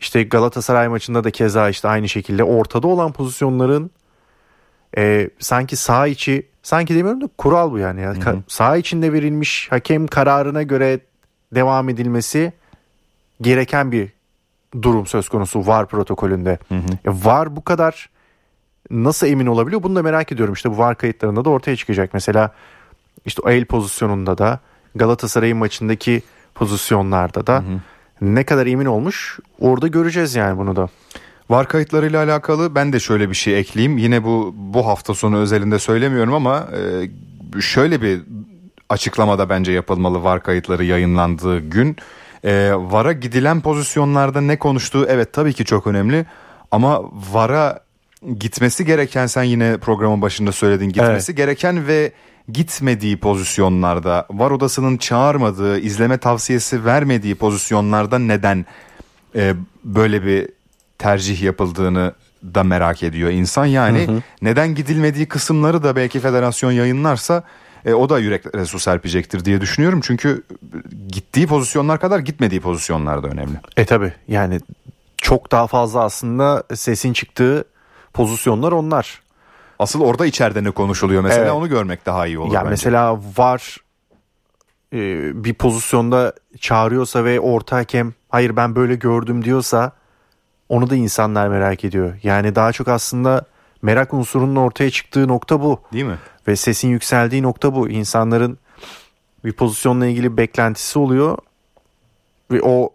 İşte 0.00 0.22
Galatasaray 0.22 0.88
maçında 0.88 1.24
da 1.24 1.30
keza 1.30 1.68
işte 1.68 1.88
aynı 1.88 2.08
şekilde 2.08 2.44
ortada 2.44 2.88
olan 2.88 3.12
pozisyonların 3.12 3.90
e, 4.96 5.30
sanki 5.38 5.76
sağ 5.76 6.06
içi 6.06 6.46
sanki 6.62 6.94
demiyorum 6.94 7.20
da 7.20 7.28
kural 7.38 7.72
bu 7.72 7.78
yani. 7.78 8.02
hı 8.02 8.30
hı. 8.30 8.42
Sağ 8.48 8.76
içinde 8.76 9.12
verilmiş 9.12 9.68
hakem 9.70 10.06
kararına 10.06 10.62
göre 10.62 11.00
devam 11.54 11.88
edilmesi 11.88 12.52
gereken 13.40 13.92
bir 13.92 14.12
durum 14.82 15.06
söz 15.06 15.28
konusu 15.28 15.66
VAR 15.66 15.86
protokolünde. 15.86 16.58
Hı 16.68 16.74
hı. 16.74 17.10
E, 17.10 17.24
VAR 17.24 17.56
bu 17.56 17.64
kadar 17.64 18.10
nasıl 18.90 19.26
emin 19.26 19.46
olabiliyor 19.46 19.82
bunu 19.82 19.96
da 19.96 20.02
merak 20.02 20.32
ediyorum. 20.32 20.54
İşte 20.54 20.70
bu 20.70 20.78
VAR 20.78 20.94
kayıtlarında 20.94 21.44
da 21.44 21.50
ortaya 21.50 21.76
çıkacak. 21.76 22.10
Mesela 22.14 22.50
işte 23.26 23.42
el 23.46 23.64
pozisyonunda 23.64 24.38
da 24.38 24.60
Galatasaray'ın 24.94 25.58
maçındaki 25.58 26.22
pozisyonlarda 26.54 27.46
da 27.46 27.54
hı 27.54 27.58
hı. 27.58 28.34
ne 28.34 28.44
kadar 28.44 28.66
emin 28.66 28.86
olmuş 28.86 29.38
orada 29.60 29.86
göreceğiz 29.86 30.34
yani 30.34 30.58
bunu 30.58 30.76
da. 30.76 30.88
Var 31.50 31.68
kayıtlarıyla 31.68 32.24
alakalı 32.24 32.74
ben 32.74 32.92
de 32.92 33.00
şöyle 33.00 33.30
bir 33.30 33.34
şey 33.34 33.58
ekleyeyim. 33.58 33.98
Yine 33.98 34.24
bu 34.24 34.54
bu 34.56 34.86
hafta 34.86 35.14
sonu 35.14 35.38
özelinde 35.38 35.78
söylemiyorum 35.78 36.34
ama 36.34 36.68
e, 37.56 37.60
şöyle 37.60 38.02
bir 38.02 38.22
açıklamada 38.88 39.48
bence 39.48 39.72
yapılmalı 39.72 40.22
var 40.22 40.42
kayıtları 40.42 40.84
yayınlandığı 40.84 41.58
gün. 41.58 41.96
E, 42.44 42.72
VAR'a 42.76 43.12
gidilen 43.12 43.60
pozisyonlarda 43.60 44.40
ne 44.40 44.58
konuştuğu 44.58 45.06
evet 45.06 45.32
tabii 45.32 45.52
ki 45.52 45.64
çok 45.64 45.86
önemli 45.86 46.26
ama 46.70 47.02
VAR'a 47.32 47.80
gitmesi 48.38 48.84
gereken 48.84 49.26
sen 49.26 49.42
yine 49.42 49.78
programın 49.78 50.22
başında 50.22 50.52
söyledin 50.52 50.88
gitmesi 50.88 51.32
evet. 51.32 51.36
gereken 51.36 51.86
ve 51.86 52.12
gitmediği 52.48 53.16
pozisyonlarda 53.16 54.26
var 54.30 54.50
odasının 54.50 54.96
çağırmadığı 54.96 55.78
izleme 55.78 56.18
tavsiyesi 56.18 56.84
vermediği 56.84 57.34
pozisyonlarda 57.34 58.18
neden 58.18 58.66
e, 59.34 59.54
böyle 59.84 60.24
bir 60.24 60.48
tercih 60.98 61.42
yapıldığını 61.42 62.14
da 62.44 62.62
merak 62.62 63.02
ediyor 63.02 63.30
insan. 63.30 63.66
Yani 63.66 64.06
hı 64.06 64.12
hı. 64.12 64.22
neden 64.42 64.74
gidilmediği 64.74 65.26
kısımları 65.26 65.82
da 65.82 65.96
belki 65.96 66.20
federasyon 66.20 66.72
yayınlarsa 66.72 67.42
e, 67.84 67.94
o 67.94 68.08
da 68.08 68.18
yüreklere 68.18 68.64
su 68.64 68.78
serpecektir 68.78 69.44
diye 69.44 69.60
düşünüyorum. 69.60 70.00
Çünkü 70.02 70.42
gittiği 71.08 71.46
pozisyonlar 71.46 72.00
kadar 72.00 72.18
gitmediği 72.18 72.60
pozisyonlar 72.60 73.22
da 73.22 73.28
önemli. 73.28 73.56
E 73.76 73.84
tabi 73.84 74.12
yani 74.28 74.60
çok 75.16 75.52
daha 75.52 75.66
fazla 75.66 76.04
aslında 76.04 76.62
sesin 76.74 77.12
çıktığı 77.12 77.64
pozisyonlar 78.12 78.72
onlar. 78.72 79.22
Asıl 79.78 80.00
orada 80.00 80.26
içeride 80.26 80.64
ne 80.64 80.70
konuşuluyor 80.70 81.22
mesela 81.22 81.42
evet. 81.42 81.52
onu 81.52 81.68
görmek 81.68 82.06
daha 82.06 82.26
iyi 82.26 82.38
olur 82.38 82.54
ya 82.54 82.60
bence. 82.60 82.70
Mesela 82.70 83.20
var 83.36 83.76
e, 84.92 84.98
bir 85.44 85.54
pozisyonda 85.54 86.32
çağırıyorsa 86.60 87.24
ve 87.24 87.40
orta 87.40 87.76
hakem 87.76 88.14
hayır 88.28 88.56
ben 88.56 88.74
böyle 88.74 88.94
gördüm 88.94 89.44
diyorsa 89.44 89.92
onu 90.68 90.90
da 90.90 90.96
insanlar 90.96 91.48
merak 91.48 91.84
ediyor. 91.84 92.14
Yani 92.22 92.54
daha 92.54 92.72
çok 92.72 92.88
aslında 92.88 93.44
merak 93.82 94.14
unsurunun 94.14 94.56
ortaya 94.56 94.90
çıktığı 94.90 95.28
nokta 95.28 95.60
bu. 95.60 95.80
Değil 95.92 96.04
mi? 96.04 96.18
Ve 96.48 96.56
sesin 96.56 96.88
yükseldiği 96.88 97.42
nokta 97.42 97.74
bu. 97.74 97.88
İnsanların 97.88 98.58
bir 99.44 99.52
pozisyonla 99.52 100.06
ilgili 100.06 100.36
beklentisi 100.36 100.98
oluyor. 100.98 101.38
Ve 102.50 102.62
o 102.62 102.90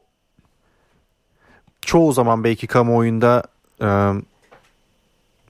çoğu 1.82 2.14
zaman 2.14 2.44
belki 2.44 2.68
kamuoyunda 2.68 3.44
e, 3.82 3.88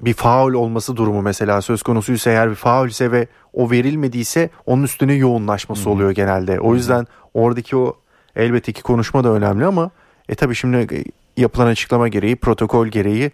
bir 0.01 0.13
faul 0.13 0.53
olması 0.53 0.95
durumu 0.95 1.21
mesela 1.21 1.61
söz 1.61 1.83
konusuysa 1.83 2.29
eğer 2.29 2.49
bir 2.49 2.55
faul 2.55 2.87
ise 2.87 3.11
ve 3.11 3.27
o 3.53 3.71
verilmediyse 3.71 4.49
onun 4.65 4.83
üstüne 4.83 5.13
yoğunlaşması 5.13 5.81
Hı-hı. 5.81 5.89
oluyor 5.89 6.11
genelde. 6.11 6.59
O 6.59 6.75
yüzden 6.75 7.07
oradaki 7.33 7.77
o 7.77 7.97
elbette 8.35 8.71
ki 8.71 8.83
konuşma 8.83 9.23
da 9.23 9.29
önemli 9.29 9.65
ama 9.65 9.91
e 10.29 10.35
tabii 10.35 10.55
şimdi 10.55 11.03
yapılan 11.37 11.67
açıklama 11.67 12.07
gereği 12.07 12.35
protokol 12.35 12.87
gereği 12.87 13.31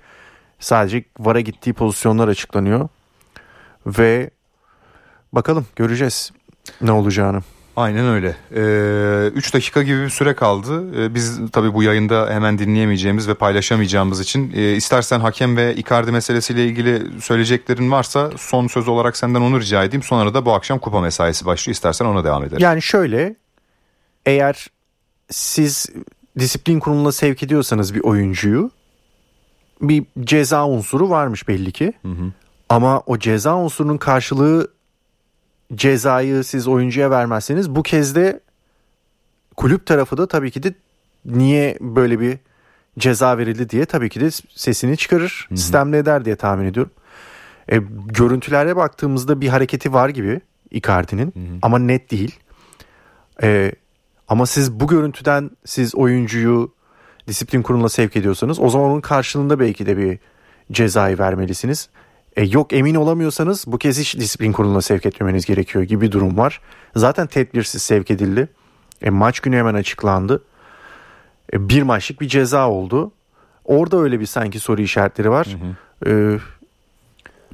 sadece 0.59 1.03
VAR'a 1.19 1.39
gittiği 1.39 1.73
pozisyonlar 1.73 2.27
açıklanıyor. 2.27 2.89
Ve 3.85 4.29
bakalım 5.33 5.65
göreceğiz 5.75 6.31
ne 6.81 6.91
olacağını. 6.91 7.41
Aynen 7.75 8.05
öyle. 8.05 8.35
3 9.35 9.49
ee, 9.49 9.53
dakika 9.53 9.83
gibi 9.83 10.03
bir 10.03 10.09
süre 10.09 10.33
kaldı. 10.33 11.01
Ee, 11.01 11.15
biz 11.15 11.39
tabii 11.51 11.73
bu 11.73 11.83
yayında 11.83 12.29
hemen 12.29 12.59
dinleyemeyeceğimiz 12.59 13.27
ve 13.27 13.33
paylaşamayacağımız 13.33 14.19
için 14.19 14.53
e, 14.55 14.73
istersen 14.73 15.19
hakem 15.19 15.57
ve 15.57 15.75
Icardi 15.75 16.11
meselesiyle 16.11 16.65
ilgili 16.65 17.21
söyleyeceklerin 17.21 17.91
varsa 17.91 18.31
son 18.37 18.67
söz 18.67 18.87
olarak 18.87 19.17
senden 19.17 19.41
onu 19.41 19.59
rica 19.59 19.83
edeyim. 19.83 20.03
Sonra 20.03 20.33
da 20.33 20.45
bu 20.45 20.53
akşam 20.53 20.79
kupa 20.79 21.01
mesaisi 21.01 21.45
başlıyor. 21.45 21.73
İstersen 21.73 22.05
ona 22.05 22.23
devam 22.23 22.43
edelim. 22.43 22.59
Yani 22.61 22.81
şöyle 22.81 23.35
eğer 24.25 24.67
siz 25.29 25.89
disiplin 26.39 26.79
kuruluna 26.79 27.11
sevk 27.11 27.43
ediyorsanız 27.43 27.95
bir 27.95 28.01
oyuncuyu 28.01 28.71
bir 29.81 30.03
ceza 30.19 30.67
unsuru 30.67 31.09
varmış 31.09 31.47
belli 31.47 31.71
ki. 31.71 31.93
Hı 32.01 32.07
hı. 32.07 32.31
Ama 32.69 32.99
o 33.05 33.17
ceza 33.17 33.57
unsurunun 33.57 33.97
karşılığı 33.97 34.67
cezayı 35.75 36.43
siz 36.43 36.67
oyuncuya 36.67 37.11
vermezseniz 37.11 37.69
bu 37.69 37.83
kez 37.83 38.15
de 38.15 38.39
kulüp 39.57 39.85
tarafı 39.85 40.17
da 40.17 40.27
tabii 40.27 40.51
ki 40.51 40.63
de 40.63 40.73
niye 41.25 41.77
böyle 41.81 42.19
bir 42.19 42.37
ceza 42.99 43.37
verildi 43.37 43.69
diye 43.69 43.85
tabii 43.85 44.09
ki 44.09 44.21
de 44.21 44.29
sesini 44.55 44.97
çıkarır. 44.97 45.45
Hı 45.49 45.53
hı. 45.53 45.57
Sistemle 45.57 45.97
eder 45.97 46.25
diye 46.25 46.35
tahmin 46.35 46.65
ediyorum. 46.65 46.91
E, 47.71 47.77
görüntülere 48.05 48.75
baktığımızda 48.75 49.41
bir 49.41 49.47
hareketi 49.47 49.93
var 49.93 50.09
gibi 50.09 50.41
Icardi'nin 50.71 51.33
ama 51.61 51.79
net 51.79 52.11
değil. 52.11 52.39
E, 53.43 53.71
ama 54.27 54.45
siz 54.45 54.79
bu 54.79 54.87
görüntüden 54.87 55.51
siz 55.65 55.95
oyuncuyu 55.95 56.73
disiplin 57.27 57.61
kuruluna 57.61 57.89
sevk 57.89 58.15
ediyorsanız 58.15 58.59
o 58.59 58.69
zaman 58.69 58.89
onun 58.89 59.01
karşılığında 59.01 59.59
belki 59.59 59.85
de 59.85 59.97
bir 59.97 60.19
cezayı 60.71 61.19
vermelisiniz. 61.19 61.89
E, 62.37 62.43
yok 62.43 62.73
emin 62.73 62.95
olamıyorsanız 62.95 63.63
bu 63.67 63.77
kez 63.77 63.99
hiç 63.99 64.17
disiplin 64.17 64.51
kuruluna 64.51 64.81
sevk 64.81 65.05
etmemeniz 65.05 65.45
gerekiyor 65.45 65.83
gibi 65.83 66.01
bir 66.01 66.11
durum 66.11 66.37
var. 66.37 66.61
Zaten 66.95 67.27
tedbirsiz 67.27 67.81
sevk 67.81 68.11
edildi. 68.11 68.47
E, 69.01 69.09
maç 69.09 69.39
günü 69.39 69.57
hemen 69.57 69.73
açıklandı. 69.73 70.43
E, 71.53 71.69
bir 71.69 71.81
maçlık 71.81 72.21
bir 72.21 72.27
ceza 72.27 72.69
oldu. 72.69 73.11
Orada 73.65 73.97
öyle 73.97 74.19
bir 74.19 74.25
sanki 74.25 74.59
soru 74.59 74.81
işaretleri 74.81 75.29
var. 75.29 75.47
Hı 75.47 76.09
hı. 76.09 76.35
E, 76.35 76.39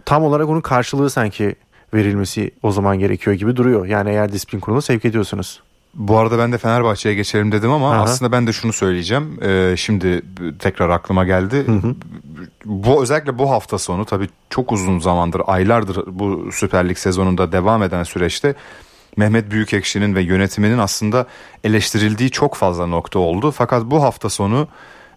tam 0.05 0.23
olarak 0.23 0.49
onun 0.49 0.61
karşılığı 0.61 1.09
sanki 1.09 1.55
verilmesi 1.93 2.51
o 2.63 2.71
zaman 2.71 2.99
gerekiyor 2.99 3.35
gibi 3.35 3.55
duruyor. 3.55 3.85
Yani 3.85 4.09
eğer 4.09 4.31
disiplin 4.31 4.59
kuruluna 4.59 4.81
sevk 4.81 5.05
ediyorsunuz. 5.05 5.61
Bu 5.97 6.17
arada 6.17 6.37
ben 6.37 6.51
de 6.51 6.57
Fenerbahçe'ye 6.57 7.15
geçelim 7.15 7.51
dedim 7.51 7.71
ama 7.71 7.91
Aha. 7.91 8.03
aslında 8.03 8.31
ben 8.31 8.47
de 8.47 8.53
şunu 8.53 8.73
söyleyeceğim. 8.73 9.39
Ee, 9.41 9.75
şimdi 9.77 10.21
tekrar 10.59 10.89
aklıma 10.89 11.25
geldi. 11.25 11.67
Hı 11.67 11.71
hı. 11.71 11.95
Bu 12.65 13.03
özellikle 13.03 13.37
bu 13.37 13.49
hafta 13.49 13.77
sonu 13.77 14.05
tabii 14.05 14.29
çok 14.49 14.71
uzun 14.71 14.99
zamandır, 14.99 15.41
aylardır 15.47 16.03
bu 16.07 16.51
Süper 16.51 16.89
Lig 16.89 16.97
sezonunda 16.97 17.51
devam 17.51 17.83
eden 17.83 18.03
süreçte 18.03 18.55
Mehmet 19.17 19.51
Büyükekşi'nin 19.51 20.15
ve 20.15 20.21
yönetiminin 20.21 20.77
aslında 20.77 21.25
eleştirildiği 21.63 22.31
çok 22.31 22.55
fazla 22.55 22.85
nokta 22.85 23.19
oldu. 23.19 23.51
Fakat 23.51 23.83
bu 23.85 24.03
hafta 24.03 24.29
sonu 24.29 24.67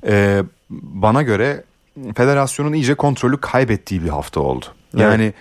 e, 0.06 0.42
bana 0.70 1.22
göre 1.22 1.64
federasyonun 2.16 2.72
iyice 2.72 2.94
kontrolü 2.94 3.40
kaybettiği 3.40 4.04
bir 4.04 4.08
hafta 4.08 4.40
oldu. 4.40 4.66
Yani 4.96 5.22
evet. 5.22 5.34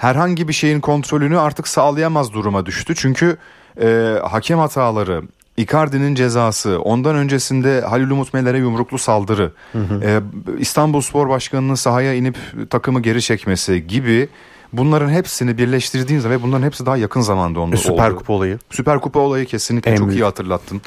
Herhangi 0.00 0.48
bir 0.48 0.52
şeyin 0.52 0.80
kontrolünü 0.80 1.38
artık 1.38 1.68
sağlayamaz 1.68 2.32
duruma 2.32 2.66
düştü. 2.66 2.94
Çünkü 2.96 3.36
e, 3.82 4.16
hakem 4.30 4.58
hataları, 4.58 5.22
Icardi'nin 5.56 6.14
cezası, 6.14 6.80
ondan 6.80 7.16
öncesinde 7.16 7.80
Halil 7.80 8.10
Umut 8.10 8.34
Meler'e 8.34 8.58
yumruklu 8.58 8.98
saldırı, 8.98 9.52
hı 9.72 9.78
hı. 9.78 10.04
E, 10.04 10.20
İstanbul 10.58 11.00
Spor 11.00 11.28
Başkanı'nın 11.28 11.74
sahaya 11.74 12.14
inip 12.14 12.36
takımı 12.70 13.02
geri 13.02 13.22
çekmesi 13.22 13.86
gibi 13.86 14.28
bunların 14.72 15.08
hepsini 15.08 15.58
birleştirdiğiniz 15.58 16.28
ve 16.28 16.42
bunların 16.42 16.66
hepsi 16.66 16.86
daha 16.86 16.96
yakın 16.96 17.20
zamanda 17.20 17.60
oldu. 17.60 17.74
E, 17.74 17.78
Süper 17.78 18.14
Kupa 18.14 18.32
olayı. 18.32 18.58
Süper 18.70 19.00
Kupa 19.00 19.20
olayı 19.20 19.46
kesinlikle 19.46 19.90
en 19.90 19.96
çok 19.96 20.08
büyük. 20.08 20.20
iyi 20.20 20.24
hatırlattın. 20.24 20.80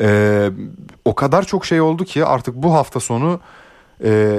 E, 0.00 0.50
o 1.04 1.14
kadar 1.14 1.42
çok 1.42 1.66
şey 1.66 1.80
oldu 1.80 2.04
ki 2.04 2.24
artık 2.24 2.54
bu 2.54 2.74
hafta 2.74 3.00
sonu 3.00 3.40
e, 4.04 4.38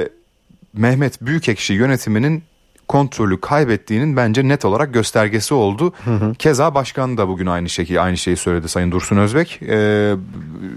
Mehmet 0.74 1.22
Büyükekşi 1.22 1.74
yönetiminin 1.74 2.44
kontrolü 2.88 3.42
kaybettiğinin 3.42 4.18
bence 4.18 4.48
net 4.48 4.66
olarak 4.66 4.94
göstergesi 4.94 5.54
oldu. 5.54 5.94
Hı 6.06 6.12
hı. 6.12 6.34
Keza 6.34 6.76
başkan 6.76 7.18
da 7.18 7.28
bugün 7.28 7.46
aynı 7.46 7.70
şekilde 7.70 8.02
aynı 8.02 8.18
şeyi 8.18 8.38
söyledi 8.38 8.70
Sayın 8.70 8.92
Dursun 8.92 9.18
Özbek. 9.18 9.60
Ee, 9.62 10.16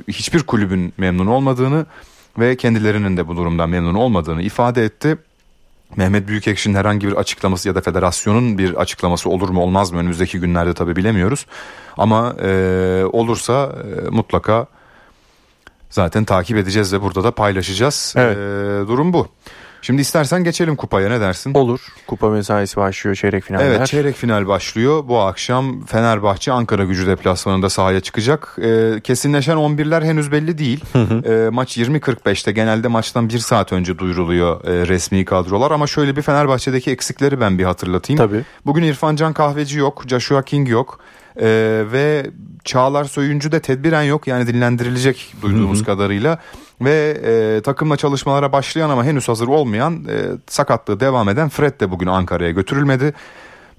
hiçbir 0.08 0.42
kulübün 0.42 0.92
memnun 0.98 1.26
olmadığını 1.26 1.86
ve 2.38 2.56
kendilerinin 2.56 3.16
de 3.16 3.28
bu 3.28 3.36
durumdan 3.36 3.70
memnun 3.70 3.94
olmadığını 3.94 4.42
ifade 4.42 4.84
etti. 4.84 5.18
Mehmet 5.96 6.28
Büyükekşi'nin 6.28 6.74
herhangi 6.74 7.08
bir 7.08 7.12
açıklaması 7.12 7.68
ya 7.68 7.74
da 7.74 7.80
federasyonun 7.80 8.58
bir 8.58 8.74
açıklaması 8.74 9.30
olur 9.30 9.48
mu 9.48 9.60
olmaz 9.60 9.90
mı 9.92 9.98
önümüzdeki 9.98 10.40
günlerde 10.40 10.74
tabi 10.74 10.96
bilemiyoruz. 10.96 11.46
Ama 11.98 12.34
e, 12.42 13.04
olursa 13.12 13.72
e, 14.06 14.08
mutlaka 14.10 14.66
zaten 15.90 16.24
takip 16.24 16.56
edeceğiz 16.56 16.92
ve 16.92 17.02
burada 17.02 17.24
da 17.24 17.30
paylaşacağız. 17.30 18.14
Evet. 18.16 18.36
E, 18.36 18.88
durum 18.88 19.12
bu. 19.12 19.28
Şimdi 19.82 20.02
istersen 20.02 20.44
geçelim 20.44 20.76
kupaya 20.76 21.08
ne 21.08 21.20
dersin? 21.20 21.54
Olur. 21.54 21.80
Kupa 22.06 22.30
mesaisi 22.30 22.76
başlıyor 22.76 23.16
çeyrek 23.16 23.44
finaller. 23.44 23.66
Evet 23.66 23.86
çeyrek 23.86 24.16
final 24.16 24.46
başlıyor. 24.46 25.08
Bu 25.08 25.18
akşam 25.18 25.84
Fenerbahçe 25.86 26.52
Ankara 26.52 26.84
gücü 26.84 27.06
deplasmanında 27.06 27.70
sahaya 27.70 28.00
çıkacak. 28.00 28.56
Ee, 28.62 29.00
kesinleşen 29.04 29.56
11'ler 29.56 30.04
henüz 30.04 30.32
belli 30.32 30.58
değil. 30.58 30.84
Ee, 30.94 31.48
maç 31.50 31.78
20.45'te 31.78 32.52
genelde 32.52 32.88
maçtan 32.88 33.28
bir 33.28 33.38
saat 33.38 33.72
önce 33.72 33.98
duyuruluyor 33.98 34.64
e, 34.64 34.88
resmi 34.88 35.24
kadrolar. 35.24 35.70
Ama 35.70 35.86
şöyle 35.86 36.16
bir 36.16 36.22
Fenerbahçe'deki 36.22 36.90
eksikleri 36.90 37.40
ben 37.40 37.58
bir 37.58 37.64
hatırlatayım. 37.64 38.18
Tabii. 38.18 38.44
Bugün 38.66 38.82
İrfan 38.82 39.16
Can 39.16 39.32
Kahveci 39.32 39.78
yok. 39.78 40.04
Joshua 40.06 40.42
King 40.42 40.68
yok. 40.68 41.00
Ee, 41.36 41.84
ve 41.92 42.30
Çağlar 42.64 43.04
Soyuncu 43.04 43.52
da 43.52 43.60
tedbiren 43.60 44.02
yok 44.02 44.26
yani 44.26 44.46
dinlendirilecek 44.46 45.34
duyduğumuz 45.42 45.78
Hı-hı. 45.78 45.86
kadarıyla 45.86 46.38
ve 46.80 47.20
e, 47.24 47.60
takımla 47.62 47.96
çalışmalara 47.96 48.52
başlayan 48.52 48.90
ama 48.90 49.04
henüz 49.04 49.28
hazır 49.28 49.48
olmayan 49.48 50.04
e, 50.08 50.16
sakatlığı 50.46 51.00
devam 51.00 51.28
eden 51.28 51.48
Fred 51.48 51.80
de 51.80 51.90
bugün 51.90 52.06
Ankara'ya 52.06 52.50
götürülmedi. 52.50 53.14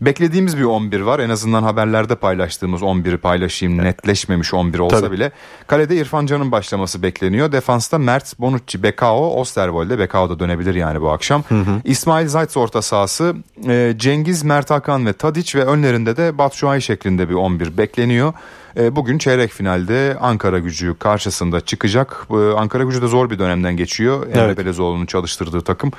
Beklediğimiz 0.01 0.57
bir 0.57 0.63
11 0.63 1.01
var. 1.01 1.19
En 1.19 1.29
azından 1.29 1.63
haberlerde 1.63 2.15
paylaştığımız 2.15 2.81
11'i 2.81 3.17
paylaşayım. 3.17 3.77
Netleşmemiş 3.77 4.53
11 4.53 4.79
olsa 4.79 5.01
Tabii. 5.01 5.11
bile. 5.11 5.31
Kalede 5.67 5.95
İrfan 5.95 6.25
Can'ın 6.25 6.51
başlaması 6.51 7.03
bekleniyor. 7.03 7.51
Defansta 7.51 7.97
Mert, 7.97 8.39
Bonucci, 8.39 8.83
Bekao, 8.83 9.39
Osterwolde. 9.39 9.99
Bekao 9.99 10.29
da 10.29 10.39
dönebilir 10.39 10.75
yani 10.75 11.01
bu 11.01 11.09
akşam. 11.09 11.43
Hı 11.49 11.55
hı. 11.55 11.81
İsmail 11.83 12.27
Zayt 12.27 12.57
orta 12.57 12.81
sahası. 12.81 13.35
E, 13.67 13.93
Cengiz, 13.97 14.43
Mert 14.43 14.69
Hakan 14.69 15.05
ve 15.05 15.13
Tadiç 15.13 15.55
ve 15.55 15.65
önlerinde 15.65 16.17
de 16.17 16.37
Batshuayi 16.37 16.81
şeklinde 16.81 17.29
bir 17.29 17.33
11 17.33 17.77
bekleniyor. 17.77 18.33
E, 18.77 18.95
bugün 18.95 19.17
çeyrek 19.17 19.51
finalde 19.51 20.17
Ankara 20.21 20.59
gücü 20.59 20.95
karşısında 20.99 21.61
çıkacak. 21.61 22.27
E, 22.31 22.35
Ankara 22.35 22.83
gücü 22.83 23.01
de 23.01 23.07
zor 23.07 23.29
bir 23.29 23.39
dönemden 23.39 23.77
geçiyor. 23.77 24.23
Evet. 24.27 24.37
Emre 24.37 24.57
Belezoğlu'nun 24.57 25.05
çalıştırdığı 25.05 25.61
takım. 25.61 25.91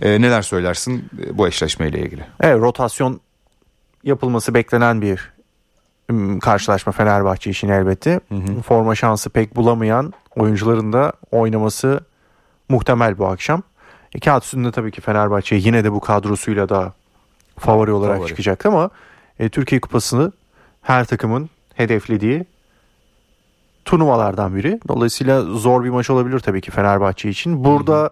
E, 0.00 0.20
neler 0.20 0.42
söylersin 0.42 1.04
bu 1.32 1.48
eşleşmeyle 1.48 2.00
ilgili? 2.00 2.24
Evet 2.40 2.60
rotasyon 2.60 3.20
yapılması 4.04 4.54
beklenen 4.54 5.02
bir 5.02 5.32
karşılaşma 6.40 6.92
Fenerbahçe 6.92 7.50
için 7.50 7.68
elbette. 7.68 8.20
Hı 8.28 8.34
hı. 8.34 8.62
Forma 8.62 8.94
şansı 8.94 9.30
pek 9.30 9.56
bulamayan 9.56 10.12
oyuncuların 10.36 10.92
da 10.92 11.12
oynaması 11.30 12.00
muhtemel 12.68 13.18
bu 13.18 13.26
akşam. 13.26 13.62
E, 14.14 14.20
kağıt 14.20 14.44
üstünde 14.44 14.70
tabii 14.70 14.90
ki 14.90 15.00
Fenerbahçe 15.00 15.56
yine 15.56 15.84
de 15.84 15.92
bu 15.92 16.00
kadrosuyla 16.00 16.68
da 16.68 16.92
favori 17.58 17.92
olarak 17.92 18.16
favori. 18.16 18.28
çıkacak 18.28 18.66
ama 18.66 18.90
e, 19.38 19.48
Türkiye 19.48 19.80
Kupası'nı 19.80 20.32
her 20.82 21.04
takımın 21.04 21.50
hedeflediği 21.74 22.44
turnuvalardan 23.84 24.56
biri. 24.56 24.80
Dolayısıyla 24.88 25.42
zor 25.42 25.84
bir 25.84 25.90
maç 25.90 26.10
olabilir 26.10 26.38
tabii 26.38 26.60
ki 26.60 26.70
Fenerbahçe 26.70 27.28
için. 27.28 27.64
Burada 27.64 28.10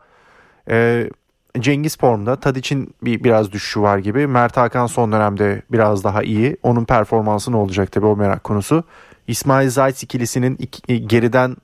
e, 0.70 1.10
Cengiz 1.58 1.98
formda. 1.98 2.36
Tadic'in 2.36 2.94
bir 3.02 3.24
biraz 3.24 3.52
düşüşü 3.52 3.80
var 3.80 3.98
gibi. 3.98 4.26
Mert 4.26 4.56
Hakan 4.56 4.86
son 4.86 5.12
dönemde 5.12 5.62
biraz 5.72 6.04
daha 6.04 6.22
iyi. 6.22 6.56
Onun 6.62 6.84
performansı 6.84 7.52
ne 7.52 7.56
olacak 7.56 7.92
tabii 7.92 8.06
o 8.06 8.16
merak 8.16 8.44
konusu. 8.44 8.84
İsmail 9.26 9.70
Zayt 9.70 10.02
ikilisinin 10.02 10.56
iki, 10.58 10.92
e, 10.92 10.96
geriden 10.96 11.56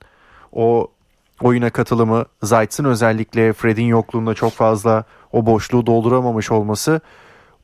o 0.52 0.90
oyuna 1.42 1.70
katılımı 1.70 2.24
Zayt'sın 2.42 2.84
özellikle 2.84 3.52
Fred'in 3.52 3.84
yokluğunda 3.84 4.34
çok 4.34 4.52
fazla 4.52 5.04
o 5.32 5.46
boşluğu 5.46 5.86
dolduramamış 5.86 6.50
olması 6.50 7.00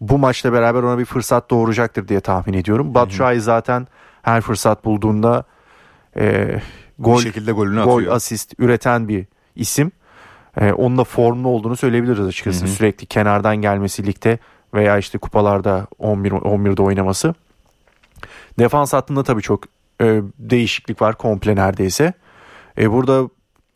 bu 0.00 0.18
maçla 0.18 0.52
beraber 0.52 0.82
ona 0.82 0.98
bir 0.98 1.04
fırsat 1.04 1.50
doğuracaktır 1.50 2.08
diye 2.08 2.20
tahmin 2.20 2.54
ediyorum. 2.54 2.94
Batshuayi 2.94 3.40
zaten 3.40 3.86
her 4.22 4.40
fırsat 4.40 4.84
bulduğunda 4.84 5.44
e, 6.16 6.58
gol, 6.98 7.16
bir 7.16 7.22
şekilde 7.22 7.52
golünü 7.52 7.84
gol 7.84 7.96
atıyor. 7.96 8.14
asist 8.14 8.54
üreten 8.58 9.08
bir 9.08 9.26
isim. 9.56 9.92
E, 10.60 10.72
onun 10.72 10.98
da 10.98 11.04
formlu 11.04 11.48
olduğunu 11.48 11.76
söyleyebiliriz 11.76 12.26
açıkçası. 12.26 12.60
Hı 12.60 12.68
hı. 12.68 12.72
Sürekli 12.72 13.06
kenardan 13.06 13.56
gelmesi 13.56 14.06
ligde 14.06 14.38
veya 14.74 14.98
işte 14.98 15.18
kupalarda 15.18 15.86
11 15.98 16.30
11'de 16.30 16.82
oynaması. 16.82 17.34
Defans 18.58 18.92
hattında 18.92 19.22
tabii 19.22 19.42
çok 19.42 19.64
e, 20.00 20.22
değişiklik 20.38 21.02
var 21.02 21.18
komple 21.18 21.56
neredeyse. 21.56 22.12
E, 22.78 22.92
burada 22.92 23.28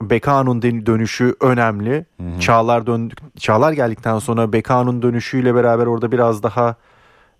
Bekano'nun 0.02 0.62
dönüşü 0.62 1.34
önemli. 1.40 2.06
Hı 2.20 2.28
hı. 2.28 2.40
Çağlar 2.40 2.86
dön 2.86 3.10
Çağlar 3.38 3.72
geldikten 3.72 4.18
sonra 4.18 4.52
Bekano'nun 4.52 5.02
dönüşüyle 5.02 5.54
beraber 5.54 5.86
orada 5.86 6.12
biraz 6.12 6.42
daha 6.42 6.74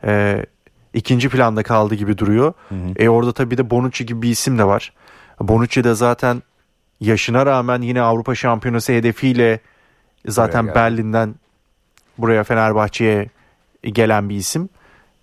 e, 0.05 0.47
ikinci 0.95 1.29
planda 1.29 1.63
kaldı 1.63 1.95
gibi 1.95 2.19
duruyor. 2.19 2.53
Hı 2.69 2.75
hı. 2.75 2.93
E 2.97 3.09
orada 3.09 3.33
tabii 3.33 3.59
de 3.59 3.71
Bonucci 3.71 4.07
gibi 4.07 4.23
bir 4.23 4.31
isim 4.31 4.59
de 4.59 4.65
var. 4.65 4.93
Bonucci 5.41 5.85
de 5.85 5.95
zaten 5.95 6.43
yaşına 7.01 7.47
rağmen 7.47 7.83
yine 7.83 8.03
Avrupa 8.03 8.35
Şampiyonası 8.35 8.93
hedefiyle 8.93 9.61
zaten 10.29 10.75
Berlin'den 10.75 11.35
buraya 12.19 12.45
Fenerbahçe'ye 12.45 13.29
gelen 13.83 14.29
bir 14.29 14.37
isim. 14.37 14.69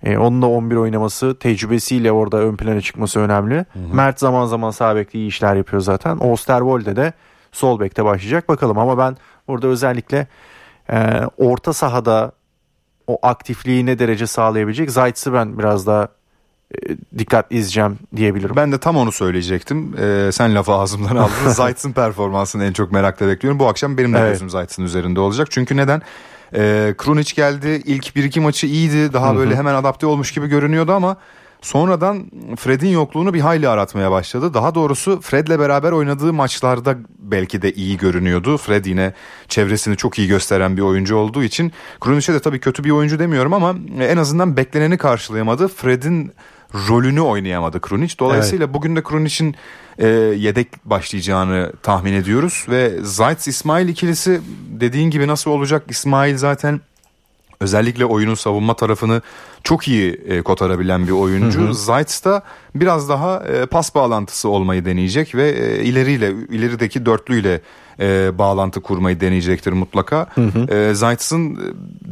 E, 0.03 0.17
onun 0.17 0.41
da 0.41 0.47
11 0.47 0.75
oynaması, 0.75 1.39
tecrübesiyle 1.39 2.11
orada 2.11 2.37
ön 2.37 2.55
plana 2.55 2.81
çıkması 2.81 3.19
önemli. 3.19 3.55
Hı 3.55 3.79
hı. 3.79 3.95
Mert 3.95 4.19
zaman 4.19 4.45
zaman 4.45 4.71
sağ 4.71 4.95
bekte 4.95 5.19
iyi 5.19 5.27
işler 5.27 5.55
yapıyor 5.55 5.81
zaten. 5.81 6.17
Osterwolde 6.17 6.95
de 6.95 7.13
sol 7.51 7.79
bekte 7.79 8.05
başlayacak 8.05 8.49
bakalım 8.49 8.77
ama 8.77 8.97
ben 8.97 9.17
burada 9.47 9.67
özellikle 9.67 10.27
e, 10.89 11.21
orta 11.37 11.73
sahada 11.73 12.31
o 13.07 13.17
aktifliği 13.21 13.85
ne 13.85 13.99
derece 13.99 14.27
sağlayabilecek 14.27 14.91
Zayt'sı 14.91 15.33
ben 15.33 15.59
biraz 15.59 15.87
daha 15.87 16.07
e, 16.73 16.97
dikkat 17.17 17.51
izleyeceğim 17.51 17.99
diyebilirim. 18.15 18.55
Ben 18.55 18.71
de 18.71 18.77
tam 18.77 18.97
onu 18.97 19.11
söyleyecektim. 19.11 19.95
Ee, 19.99 20.29
sen 20.31 20.55
lafı 20.55 20.71
ağzımdan 20.71 21.15
aldın. 21.15 21.47
Zayt'sın 21.49 21.91
performansını 21.91 22.65
en 22.65 22.73
çok 22.73 22.91
merakla 22.91 23.27
bekliyorum. 23.27 23.59
Bu 23.59 23.67
akşam 23.67 23.97
benim 23.97 24.13
de 24.13 24.17
evet. 24.17 24.31
gözüm 24.31 24.49
Zayt'sın 24.49 24.83
üzerinde 24.83 25.19
olacak. 25.19 25.47
Çünkü 25.51 25.77
neden? 25.77 26.01
Ee, 26.55 26.93
Krunic 26.97 27.35
geldi. 27.35 27.81
İlk 27.85 28.15
bir 28.15 28.23
iki 28.23 28.39
maçı 28.39 28.67
iyiydi. 28.67 29.13
Daha 29.13 29.35
böyle 29.35 29.55
hemen 29.55 29.75
adapte 29.75 30.05
olmuş 30.05 30.31
gibi 30.31 30.47
görünüyordu 30.47 30.91
ama 30.91 31.17
sonradan 31.61 32.31
Fred'in 32.57 32.87
yokluğunu 32.87 33.33
bir 33.33 33.39
hayli 33.39 33.69
aratmaya 33.69 34.11
başladı. 34.11 34.53
Daha 34.53 34.75
doğrusu 34.75 35.21
Fred'le 35.21 35.59
beraber 35.59 35.91
oynadığı 35.91 36.33
maçlarda 36.33 36.97
belki 37.19 37.61
de 37.61 37.73
iyi 37.73 37.97
görünüyordu. 37.97 38.57
Fred 38.57 38.85
yine 38.85 39.13
çevresini 39.47 39.97
çok 39.97 40.19
iyi 40.19 40.27
gösteren 40.27 40.77
bir 40.77 40.81
oyuncu 40.81 41.15
olduğu 41.15 41.43
için 41.43 41.71
Krunic'e 41.99 42.33
de 42.33 42.39
tabii 42.39 42.59
kötü 42.59 42.83
bir 42.83 42.91
oyuncu 42.91 43.19
demiyorum 43.19 43.53
ama 43.53 43.75
en 43.99 44.17
azından 44.17 44.57
bekleneni 44.57 44.97
karşılayamadı. 44.97 45.67
Fred'in 45.67 46.31
rolünü 46.73 47.21
oynayamadı 47.21 47.81
Krunic. 47.81 48.15
Dolayısıyla 48.19 48.65
evet. 48.65 48.73
bugün 48.73 48.95
de 48.95 49.03
Krunic'in 49.03 49.55
e, 49.97 50.07
yedek 50.07 50.67
başlayacağını 50.85 51.73
tahmin 51.83 52.13
ediyoruz 52.13 52.65
ve 52.69 52.91
Zayt 53.01 53.47
İsmail 53.47 53.87
ikilisi 53.87 54.41
dediğin 54.69 55.09
gibi 55.09 55.27
nasıl 55.27 55.51
olacak? 55.51 55.83
İsmail 55.89 56.37
zaten 56.37 56.81
özellikle 57.63 58.05
oyunun 58.05 58.35
savunma 58.35 58.75
tarafını 58.75 59.21
çok 59.63 59.87
iyi 59.87 60.21
e, 60.27 60.41
kotarabilen 60.41 61.07
bir 61.07 61.11
oyuncu. 61.11 61.67
Hı 61.67 61.73
Zayt 61.73 62.25
da 62.25 62.43
biraz 62.75 63.09
daha 63.09 63.43
e, 63.43 63.65
pas 63.65 63.95
bağlantısı 63.95 64.49
olmayı 64.49 64.85
deneyecek 64.85 65.35
ve 65.35 65.49
e, 65.49 65.83
ileriyle 65.83 66.31
ilerideki 66.31 67.05
dörtlüyle 67.05 67.61
e, 67.99 68.37
bağlantı 68.37 68.81
kurmayı 68.81 69.19
deneyecektir 69.19 69.71
mutlaka. 69.71 70.27
Hı 70.35 70.41
hı. 70.41 70.73
E, 70.73 70.93
Zayt's'ın 70.93 71.59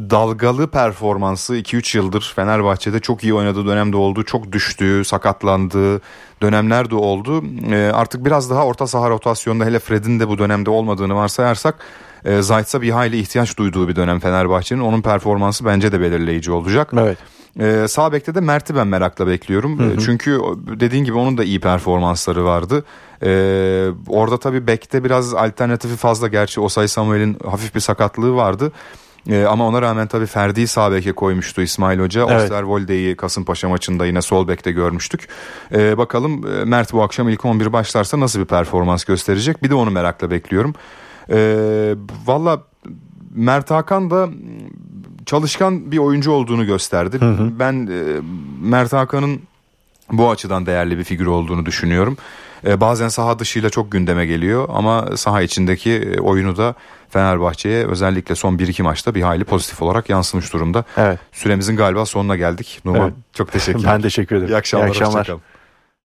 dalgalı 0.09 0.67
performansı 0.67 1.55
2-3 1.57 1.97
yıldır 1.97 2.33
Fenerbahçe'de 2.35 2.99
çok 2.99 3.23
iyi 3.23 3.33
oynadığı 3.33 3.65
dönemde 3.65 3.97
oldu. 3.97 4.23
Çok 4.23 4.51
düştüğü, 4.51 5.05
sakatlandığı 5.05 6.01
dönemler 6.41 6.89
de 6.89 6.95
oldu. 6.95 7.43
E, 7.71 7.91
artık 7.93 8.25
biraz 8.25 8.49
daha 8.49 8.65
orta 8.65 8.87
saha 8.87 9.09
rotasyonunda 9.09 9.65
hele 9.65 9.79
Fred'in 9.79 10.19
de 10.19 10.27
bu 10.27 10.37
dönemde 10.37 10.69
olmadığını 10.69 11.15
varsayarsak 11.15 11.75
e, 12.25 12.41
Zayt'sa 12.41 12.81
bir 12.81 12.89
hayli 12.89 13.19
ihtiyaç 13.19 13.57
duyduğu 13.57 13.87
bir 13.87 13.95
dönem 13.95 14.19
Fenerbahçe'nin. 14.19 14.81
Onun 14.81 15.01
performansı 15.01 15.65
bence 15.65 15.91
de 15.91 16.01
belirleyici 16.01 16.51
olacak. 16.51 16.91
Evet. 16.97 17.17
Ee, 17.59 17.85
sağ 17.87 18.11
bekte 18.11 18.35
de 18.35 18.41
Mert'i 18.41 18.75
ben 18.75 18.87
merakla 18.87 19.27
bekliyorum. 19.27 19.79
Hı 19.79 19.83
hı. 19.83 19.97
Çünkü 20.05 20.39
dediğin 20.79 21.03
gibi 21.03 21.17
onun 21.17 21.37
da 21.37 21.43
iyi 21.43 21.59
performansları 21.59 22.45
vardı. 22.45 22.83
Ee, 23.23 23.87
orada 24.07 24.39
tabii 24.39 24.67
bekte 24.67 25.03
biraz 25.03 25.33
alternatifi 25.33 25.95
fazla. 25.95 26.27
Gerçi 26.27 26.61
Osay 26.61 26.87
Samuel'in 26.87 27.37
hafif 27.45 27.75
bir 27.75 27.79
sakatlığı 27.79 28.35
vardı. 28.35 28.71
Ee, 29.29 29.43
ama 29.43 29.67
ona 29.67 29.81
rağmen 29.81 30.07
tabii 30.07 30.25
Ferdi'yi 30.25 30.67
sağ 30.67 30.91
beke 30.91 31.11
koymuştu 31.11 31.61
İsmail 31.61 31.99
Hoca. 31.99 32.25
Evet. 32.29 32.41
Osterwolde'yi 32.41 33.15
Kasımpaşa 33.15 33.69
maçında 33.69 34.05
yine 34.05 34.21
sol 34.21 34.47
bekte 34.47 34.71
görmüştük. 34.71 35.27
Ee, 35.73 35.97
bakalım 35.97 36.47
e, 36.47 36.65
Mert 36.65 36.93
bu 36.93 37.03
akşam 37.03 37.29
ilk 37.29 37.45
11 37.45 37.73
başlarsa 37.73 38.19
nasıl 38.19 38.39
bir 38.39 38.45
performans 38.45 39.03
gösterecek? 39.03 39.63
Bir 39.63 39.69
de 39.69 39.75
onu 39.75 39.91
merakla 39.91 40.31
bekliyorum. 40.31 40.75
Ee, 41.31 41.95
Valla 42.25 42.61
Mert 43.35 43.71
Hakan 43.71 44.11
da 44.11 44.29
çalışkan 45.25 45.91
bir 45.91 45.97
oyuncu 45.97 46.31
olduğunu 46.31 46.65
gösterdi. 46.65 47.21
Hı 47.21 47.25
hı. 47.25 47.51
Ben 47.59 47.87
e, 47.87 48.21
Mert 48.61 48.93
Hakan'ın 48.93 49.41
bu 50.11 50.29
açıdan 50.29 50.65
değerli 50.65 50.97
bir 50.97 51.03
figür 51.03 51.25
olduğunu 51.25 51.65
düşünüyorum. 51.65 52.17
E, 52.67 52.81
bazen 52.81 53.07
saha 53.07 53.39
dışıyla 53.39 53.69
çok 53.69 53.91
gündeme 53.91 54.25
geliyor 54.25 54.69
ama 54.73 55.17
saha 55.17 55.41
içindeki 55.41 55.91
e, 55.91 56.19
oyunu 56.19 56.57
da 56.57 56.75
Fenerbahçe'ye 57.09 57.85
özellikle 57.85 58.35
son 58.35 58.57
1-2 58.57 58.83
maçta 58.83 59.15
bir 59.15 59.21
hayli 59.21 59.43
pozitif 59.43 59.81
olarak 59.81 60.09
yansımış 60.09 60.53
durumda. 60.53 60.83
Evet. 60.97 61.19
Süremizin 61.31 61.75
galiba 61.75 62.05
sonuna 62.05 62.35
geldik. 62.35 62.79
Numan 62.85 63.01
evet. 63.01 63.13
çok 63.33 63.51
teşekkür 63.51 63.79
ederim. 63.79 63.93
ben 63.93 64.01
teşekkür 64.01 64.35
ederim. 64.35 64.53
İyi 64.53 64.57
akşamlar. 64.57 64.87
İyi 64.87 64.89
akşamlar. 64.89 65.31